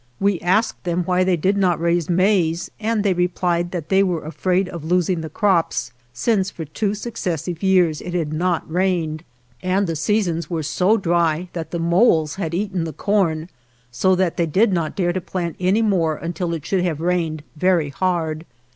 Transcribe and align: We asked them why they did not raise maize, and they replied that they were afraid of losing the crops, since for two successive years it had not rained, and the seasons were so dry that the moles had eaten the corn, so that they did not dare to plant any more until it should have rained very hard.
We 0.19 0.39
asked 0.39 0.83
them 0.83 1.03
why 1.03 1.23
they 1.23 1.37
did 1.37 1.57
not 1.57 1.79
raise 1.79 2.09
maize, 2.09 2.71
and 2.79 3.03
they 3.03 3.13
replied 3.13 3.69
that 3.69 3.89
they 3.89 4.01
were 4.01 4.25
afraid 4.25 4.67
of 4.67 4.83
losing 4.83 5.21
the 5.21 5.29
crops, 5.29 5.91
since 6.11 6.49
for 6.49 6.65
two 6.65 6.95
successive 6.95 7.61
years 7.61 8.01
it 8.01 8.15
had 8.15 8.33
not 8.33 8.63
rained, 8.67 9.23
and 9.61 9.85
the 9.85 9.95
seasons 9.95 10.49
were 10.49 10.63
so 10.63 10.97
dry 10.97 11.49
that 11.53 11.69
the 11.69 11.77
moles 11.77 12.37
had 12.37 12.55
eaten 12.55 12.83
the 12.83 12.93
corn, 12.93 13.47
so 13.91 14.15
that 14.15 14.37
they 14.37 14.47
did 14.47 14.73
not 14.73 14.95
dare 14.95 15.13
to 15.13 15.21
plant 15.21 15.55
any 15.59 15.83
more 15.83 16.15
until 16.15 16.51
it 16.55 16.65
should 16.65 16.83
have 16.83 16.99
rained 16.99 17.43
very 17.55 17.89
hard. 17.89 18.43